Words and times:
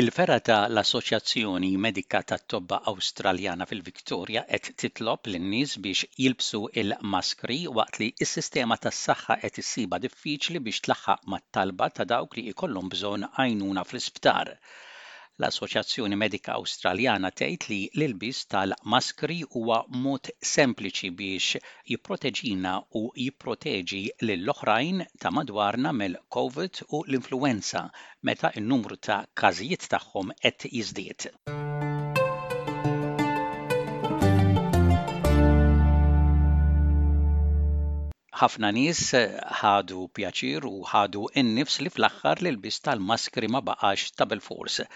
Il-fera 0.00 0.36
ta' 0.46 0.60
l-Assoċjazzjoni 0.74 1.68
Medika 1.86 2.20
tat-Tobba 2.30 2.78
Awstraljana 2.92 3.66
fil-Viktorja 3.72 4.42
qed 4.54 4.70
titlob 4.84 5.28
lin 5.34 5.44
nies 5.54 5.74
biex 5.86 6.06
jilbsu 6.24 6.60
il-maskri 6.84 7.58
waqt 7.80 7.98
li 8.04 8.08
s-sistema 8.28 8.80
tas-saħħa 8.86 9.38
qed 9.44 9.62
issiba 9.64 10.02
diffiċli 10.06 10.64
biex 10.70 10.86
tlaħħaq 10.88 11.32
mat-talba 11.34 11.90
ta' 12.00 12.08
dawk 12.14 12.40
li 12.40 12.46
jkollhom 12.54 12.88
bżonn 12.96 13.30
għajnuna 13.34 13.86
fl-isptar. 13.90 14.56
L-Assoċjazzjoni 15.42 16.16
Medika 16.20 16.54
Awstraljana 16.60 17.30
tgħid 17.38 17.64
li 17.70 17.78
l-ilbis 17.94 18.42
tal-maskri 18.52 19.38
huwa 19.56 19.78
mod 20.04 20.30
sempliċi 20.50 21.10
biex 21.20 21.62
jipproteġina 21.92 22.76
u 23.00 23.02
jipproteġi 23.24 24.00
lill-oħrajn 24.28 25.02
ta' 25.24 25.34
madwarna 25.40 25.94
mill-COVID 26.02 26.84
u 26.86 27.02
l-influenza 27.08 27.84
meta 28.30 28.54
n-numru 28.62 29.00
ta' 29.10 29.20
każijiet 29.42 29.90
tagħhom 29.96 30.34
qed 30.46 30.70
jiżdied. 30.76 31.30
ħafna 38.42 38.68
nies 38.76 39.00
eh, 39.16 39.26
ħadu 39.56 39.98
pjaċir 40.18 40.64
u 40.68 40.78
ħadu 40.92 41.20
innifs 41.42 41.76
li 41.82 41.90
fl-aħħar 41.92 42.40
li 42.42 42.50
l 42.50 42.58
bis 42.64 42.78
tal-maskri 42.86 43.50
ma 43.54 43.60
baqax 43.68 44.16
ta' 44.20 44.26
fors 44.46 44.86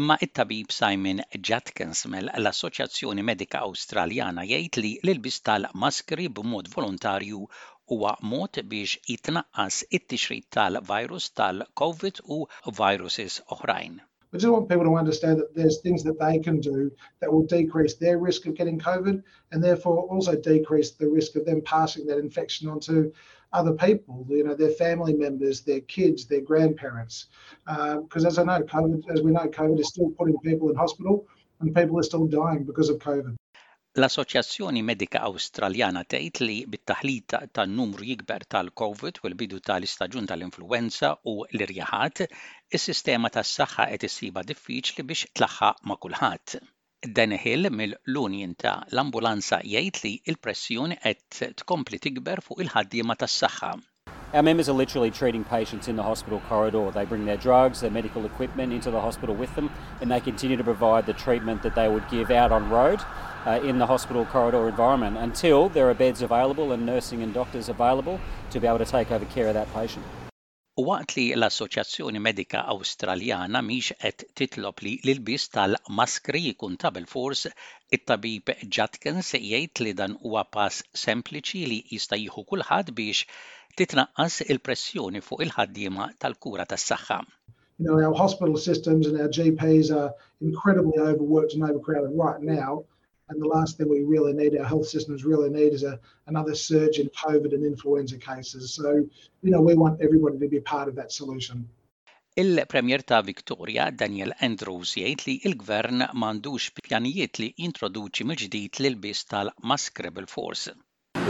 Imma 0.00 0.16
it-tabib 0.26 0.72
Simon 0.78 1.20
Jatkins 1.50 2.00
l 2.20 2.46
assoċjazzjoni 2.52 3.26
Medika 3.32 3.60
Australjana 3.66 4.46
jgħid 4.50 4.80
li 4.84 4.92
l 5.04 5.20
bis 5.26 5.38
tal-maskri 5.50 6.28
b'mod 6.38 6.70
volontarju 6.76 7.40
huwa 7.50 8.16
mod 8.32 8.62
biex 8.72 8.94
jitnaqqas 9.12 9.82
it-tixrid 10.00 10.48
tal-virus 10.58 11.28
tal-COVID 11.42 12.24
u 12.38 12.40
viruses 12.80 13.38
oħrajn. 13.58 14.00
I 14.34 14.36
just 14.36 14.52
want 14.52 14.68
people 14.68 14.82
to 14.84 14.96
understand 14.96 15.38
that 15.38 15.54
there's 15.54 15.80
things 15.80 16.02
that 16.02 16.18
they 16.18 16.40
can 16.40 16.58
do 16.58 16.90
that 17.20 17.32
will 17.32 17.44
decrease 17.46 17.94
their 17.94 18.18
risk 18.18 18.46
of 18.46 18.54
getting 18.56 18.80
COVID 18.80 19.22
and 19.52 19.62
therefore 19.62 20.02
also 20.08 20.34
decrease 20.34 20.90
the 20.90 21.08
risk 21.08 21.36
of 21.36 21.46
them 21.46 21.60
passing 21.62 22.04
that 22.06 22.18
infection 22.18 22.68
onto 22.68 23.12
other 23.52 23.72
people, 23.74 24.26
you 24.28 24.42
know, 24.42 24.56
their 24.56 24.70
family 24.72 25.14
members, 25.14 25.60
their 25.60 25.82
kids, 25.82 26.26
their 26.26 26.40
grandparents. 26.40 27.26
Because 27.66 28.24
uh, 28.24 28.28
as 28.28 28.38
I 28.38 28.42
know, 28.42 28.60
COVID, 28.64 29.04
as 29.14 29.22
we 29.22 29.30
know, 29.30 29.46
COVID 29.46 29.78
is 29.78 29.86
still 29.90 30.10
putting 30.18 30.36
people 30.40 30.68
in 30.68 30.74
hospital 30.74 31.28
and 31.60 31.72
people 31.72 31.96
are 32.00 32.02
still 32.02 32.26
dying 32.26 32.64
because 32.64 32.88
of 32.88 32.98
COVID. 32.98 33.36
L-Assoċjazzjoni 33.94 34.80
Medika 34.82 35.20
Awstraljana 35.28 36.00
tgħid 36.12 36.38
li 36.42 36.54
bit-taħlit 36.70 37.34
tan-numru 37.58 38.02
jikber 38.08 38.42
tal-COVID 38.50 39.20
u 39.22 39.28
l-bidu 39.28 39.60
tal-istaġun 39.62 40.26
tal-influenza 40.26 41.10
u 41.30 41.34
l-irjaħat, 41.46 42.24
is-sistema 42.74 43.28
tas-saħħa 43.36 43.84
qed 43.94 44.06
issiba 44.10 44.42
diffiċli 44.50 45.04
biex 45.12 45.28
tlaħħaq 45.38 45.86
ma' 45.86 45.98
kulħadd. 46.06 46.56
Dan 47.20 47.36
mill 47.78 47.94
lunjin 48.16 48.56
ta' 48.58 48.74
l-ambulanza 48.90 49.60
jgħid 49.62 50.02
li 50.02 50.12
l-pressjoni 50.32 50.96
qed 50.98 51.52
tkompli 51.62 52.00
tikber 52.08 52.42
fuq 52.42 52.64
il-ħaddiema 52.66 53.14
tas-saħħa. 53.14 53.72
Our 54.34 54.42
members 54.42 54.68
are 54.68 54.74
literally 54.74 55.12
treating 55.12 55.44
patients 55.44 55.86
in 55.86 55.94
the 55.94 56.02
hospital 56.02 56.40
corridor. 56.48 56.90
They 56.90 57.04
bring 57.06 57.24
their 57.26 57.36
drugs, 57.38 57.78
their 57.82 57.92
medical 57.94 58.26
equipment 58.26 58.72
into 58.72 58.90
the 58.90 59.00
hospital 59.00 59.36
with 59.36 59.54
them, 59.54 59.70
and 60.00 60.10
they 60.10 60.18
continue 60.18 60.56
to 60.56 60.64
provide 60.64 61.06
the 61.06 61.14
treatment 61.14 61.62
that 61.62 61.76
they 61.76 61.86
would 61.86 62.10
give 62.10 62.32
out 62.32 62.50
on 62.50 62.68
road 62.68 62.98
uh, 63.46 63.60
in 63.62 63.78
the 63.78 63.86
hospital 63.86 64.24
corridor 64.26 64.68
environment 64.68 65.16
until 65.18 65.68
there 65.68 65.88
are 65.90 65.94
beds 65.94 66.22
available 66.22 66.72
and 66.72 66.84
nursing 66.84 67.22
and 67.22 67.34
doctors 67.34 67.68
available 67.68 68.20
to 68.50 68.60
be 68.60 68.66
able 68.66 68.78
to 68.78 68.84
take 68.86 69.10
over 69.10 69.24
care 69.26 69.48
of 69.48 69.54
that 69.54 69.72
patient. 69.74 70.04
U 70.76 70.84
waqt 70.88 71.12
li 71.16 71.24
l-Assoċjazzjoni 71.36 72.18
Medika 72.18 72.60
Awstraljana 72.72 73.60
miex 73.62 73.92
qed 74.02 74.24
titlob 74.40 74.80
li 74.82 74.94
l-ilbis 75.04 75.44
tal-maskri 75.54 76.40
jkun 76.48 76.74
ta' 76.82 76.90
bil-fors, 76.96 77.44
it-tabib 77.96 78.50
Jatkins 78.76 79.28
jgħid 79.38 79.82
li 79.86 79.92
dan 80.00 80.16
huwa 80.24 80.42
pass 80.56 80.82
sempliċi 81.04 81.62
li 81.74 81.78
jista' 81.94 82.18
jieħu 82.24 82.42
kulħadd 82.50 82.90
biex 83.00 83.22
titnaqqas 83.78 84.40
il-pressjoni 84.48 85.22
fuq 85.28 85.46
il-ħaddiema 85.46 86.08
tal-kura 86.24 86.66
tas-saħħa. 86.72 87.20
You 87.78 87.86
know, 87.86 87.96
our 88.08 88.16
hospital 88.24 88.56
systems 88.56 89.06
and 89.06 89.20
our 89.20 89.30
GPs 89.38 89.94
are 90.00 90.10
incredibly 90.48 90.98
overworked 90.98 91.54
and 91.54 91.62
overcrowded 91.70 92.18
right 92.24 92.40
now. 92.42 92.82
And 93.30 93.40
the 93.40 93.46
last 93.48 93.78
thing 93.78 93.88
we 93.88 94.02
really 94.04 94.34
need, 94.34 94.54
our 94.58 94.66
health 94.66 94.86
systems 94.86 95.24
really 95.24 95.48
need, 95.48 95.72
is 95.72 95.82
a, 95.82 95.98
another 96.26 96.54
surge 96.54 96.98
in 96.98 97.08
COVID 97.10 97.54
and 97.54 97.64
influenza 97.64 98.18
cases. 98.18 98.74
So, 98.74 98.88
you 99.42 99.50
know, 99.50 99.62
we 99.62 99.72
want 99.74 100.00
everybody 100.02 100.38
to 100.38 100.48
be 100.48 100.60
part 100.60 100.88
of 100.88 100.94
that 100.96 101.10
solution. 101.12 101.66
Il-Premier 102.36 103.02
ta' 103.06 103.22
Victoria, 103.22 103.84
Daniel 104.02 104.34
Andrews, 104.42 104.90
jgħid 104.98 105.20
li 105.28 105.34
il-Gvern 105.48 106.02
m'għandux 106.18 106.64
pjanijiet 106.82 107.38
li 107.40 107.48
introduċi 107.68 108.26
mill-ġdid 108.26 108.80
l-ilbis 108.82 109.20
bil 109.30 110.10
bil-fors. 110.16 110.64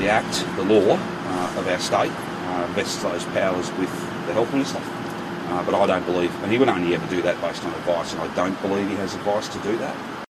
The 0.01 0.09
Act, 0.09 0.41
the 0.57 0.65
law 0.71 0.97
uh, 0.97 1.61
of 1.61 1.69
our 1.69 1.79
state, 1.79 2.11
uh, 2.55 2.67
vests 2.75 3.03
those 3.03 3.25
powers 3.37 3.71
with 3.79 3.93
the 4.27 4.33
health 4.33 4.51
minister. 4.53 4.81
Uh, 4.81 5.63
but 5.67 5.75
I 5.77 5.87
don't 5.87 6.07
believe, 6.07 6.33
and 6.43 6.51
he 6.51 6.59
would 6.59 6.71
only 6.71 6.95
ever 6.97 7.07
do 7.09 7.21
that 7.23 7.39
based 7.43 7.63
on 7.63 7.71
advice, 7.75 8.15
and 8.17 8.23
I 8.23 8.35
don't 8.35 8.59
believe 8.63 8.89
he 8.89 8.97
has 8.97 9.15
advice 9.15 9.47
to 9.51 9.59
do 9.59 9.77
that. 9.85 10.24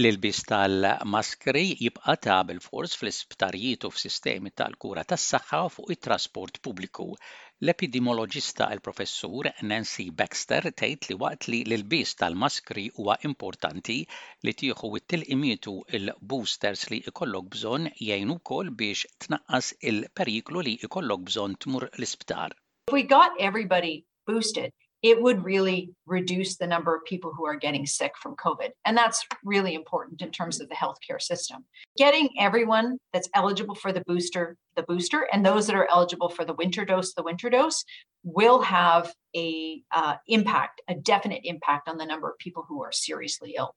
L-ilbis 0.00 0.38
tal-maskri 0.50 1.60
jibqa' 1.84 2.14
ta' 2.24 2.34
bil-fors 2.48 2.96
fl-isptarijiet 3.02 3.86
u 3.88 3.90
f'sistemi 3.94 4.50
tal-kura 4.60 5.04
tas-saħħa 5.12 5.60
fuq 5.76 5.94
it-trasport 5.94 6.60
pubbliku. 6.68 7.06
L-epidimoloġista 7.68 8.66
il-professur 8.76 9.48
Nancy 9.70 10.06
Baxter 10.20 10.68
tgħid 10.82 11.08
li 11.10 11.16
waqt 11.22 11.48
li 11.54 11.62
l-ilbis 11.70 12.12
tal-maskri 12.22 12.84
huwa 12.98 13.16
importanti 13.30 13.98
li 14.48 14.56
tieħu 14.62 14.92
it-tilqimietu 15.00 15.74
il-boosters 16.00 16.84
li 16.92 17.00
ikollok 17.14 17.48
bżonn 17.56 17.90
jgħin 17.96 18.34
ukoll 18.36 18.74
biex 18.82 19.06
tnaqqas 19.24 19.72
il-periklu 19.94 20.66
li 20.68 20.76
ikollok 20.90 21.24
bżonn 21.32 21.56
tmur 21.66 21.88
l-isptar. 21.94 22.52
we 22.98 23.02
got 23.16 23.32
everybody 23.48 23.94
boosted, 24.28 24.72
it 25.10 25.18
would 25.24 25.42
really 25.52 25.80
reduce 26.18 26.52
the 26.56 26.66
number 26.74 26.92
of 26.96 27.02
people 27.12 27.30
who 27.34 27.44
are 27.50 27.58
getting 27.66 27.86
sick 27.98 28.14
from 28.22 28.32
COVID. 28.44 28.70
And 28.86 28.94
that's 29.00 29.20
really 29.54 29.74
important 29.82 30.18
in 30.26 30.30
terms 30.38 30.56
of 30.60 30.66
the 30.68 30.78
healthcare 30.84 31.20
system. 31.32 31.58
Getting 32.04 32.26
everyone 32.46 32.88
that's 33.12 33.30
eligible 33.40 33.76
for 33.82 33.92
the 33.96 34.02
booster, 34.10 34.44
the 34.78 34.82
booster, 34.90 35.20
and 35.32 35.40
those 35.46 35.64
that 35.68 35.76
are 35.80 35.88
eligible 35.96 36.28
for 36.36 36.44
the 36.48 36.56
winter 36.62 36.84
dose, 36.90 37.10
the 37.14 37.22
winter 37.30 37.50
dose, 37.56 37.78
will 38.24 38.60
have 38.80 39.04
a 39.46 39.48
uh, 39.98 40.16
impact, 40.36 40.76
a 40.88 40.94
definite 41.12 41.42
impact 41.54 41.84
on 41.90 41.96
the 41.98 42.06
number 42.12 42.28
of 42.30 42.36
people 42.38 42.64
who 42.68 42.78
are 42.86 42.94
seriously 43.06 43.50
ill. 43.62 43.72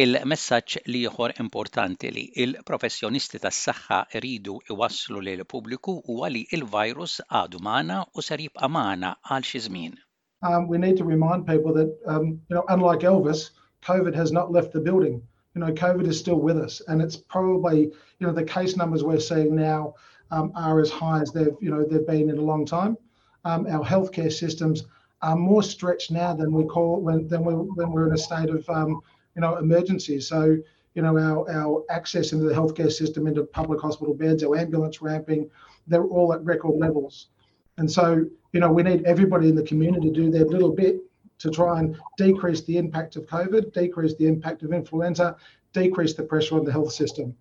Il-messaġġ 0.00 0.76
li 0.92 1.00
ieħor 1.08 1.32
importanti 1.44 2.12
li 2.14 2.22
il-professjonisti 2.44 3.40
tas-saħħa 3.42 3.98
ridu 4.24 4.52
iwasslu 4.72 5.20
lil 5.28 5.42
pubbliku 5.52 5.96
huwa 6.12 6.28
li 6.30 6.44
il-virus 6.56 7.18
għadu 7.26 7.58
magħna 7.68 7.98
u 8.14 8.22
ser 8.24 8.44
jibqa' 8.46 8.70
magħna 8.78 9.16
għal 9.26 9.48
xi 9.50 9.60
żmien 9.66 9.98
um, 10.42 10.68
we 10.68 10.78
need 10.78 10.96
to 10.96 11.04
remind 11.04 11.46
people 11.46 11.72
that, 11.74 11.96
um, 12.06 12.40
you 12.48 12.56
know, 12.56 12.64
unlike 12.68 13.00
Elvis, 13.00 13.50
COVID 13.82 14.14
has 14.14 14.32
not 14.32 14.50
left 14.52 14.72
the 14.72 14.80
building. 14.80 15.22
You 15.54 15.60
know, 15.62 15.72
COVID 15.72 16.06
is 16.06 16.18
still 16.18 16.38
with 16.40 16.56
us, 16.58 16.80
and 16.88 17.02
it's 17.02 17.16
probably, 17.16 17.80
you 17.82 18.26
know, 18.26 18.32
the 18.32 18.44
case 18.44 18.76
numbers 18.76 19.02
we're 19.02 19.18
seeing 19.18 19.54
now 19.54 19.94
um, 20.30 20.52
are 20.54 20.80
as 20.80 20.90
high 20.90 21.20
as 21.20 21.32
they've, 21.32 21.54
you 21.60 21.70
know, 21.70 21.84
they've 21.84 22.06
been 22.06 22.30
in 22.30 22.38
a 22.38 22.42
long 22.42 22.64
time. 22.64 22.96
Um, 23.44 23.66
our 23.66 23.84
healthcare 23.84 24.32
systems 24.32 24.84
are 25.22 25.36
more 25.36 25.62
stretched 25.62 26.10
now 26.10 26.34
than 26.34 26.52
we 26.52 26.64
call 26.64 27.00
when 27.00 27.26
than 27.28 27.44
we 27.44 27.52
when 27.52 27.90
we're 27.90 28.06
in 28.06 28.14
a 28.14 28.18
state 28.18 28.48
of, 28.48 28.68
um, 28.70 29.00
you 29.34 29.40
know, 29.42 29.56
emergency. 29.56 30.20
So, 30.20 30.56
you 30.94 31.02
know, 31.02 31.18
our 31.18 31.50
our 31.50 31.84
access 31.90 32.32
into 32.32 32.44
the 32.44 32.54
healthcare 32.54 32.92
system, 32.92 33.26
into 33.26 33.42
public 33.42 33.80
hospital 33.80 34.14
beds, 34.14 34.44
our 34.44 34.56
ambulance 34.56 35.02
ramping, 35.02 35.50
they're 35.88 36.06
all 36.06 36.32
at 36.32 36.42
record 36.44 36.78
levels, 36.78 37.26
and 37.76 37.90
so 37.90 38.24
you 38.52 38.60
know, 38.60 38.70
we 38.70 38.82
need 38.82 39.04
everybody 39.04 39.48
in 39.48 39.54
the 39.54 39.62
community 39.62 40.08
to 40.08 40.12
do 40.14 40.30
their 40.30 40.44
little 40.44 40.72
bit 40.72 41.00
to 41.38 41.50
try 41.50 41.78
and 41.80 41.96
decrease 42.16 42.62
the 42.62 42.76
impact 42.76 43.16
of 43.16 43.24
COVID, 43.26 43.72
decrease 43.72 44.14
the 44.16 44.26
impact 44.26 44.62
of 44.62 44.72
influenza, 44.72 45.36
decrease 45.72 46.14
the 46.14 46.22
pressure 46.22 46.58
on 46.58 46.64
the 46.64 46.72
health 46.72 46.92
system. 46.92 47.34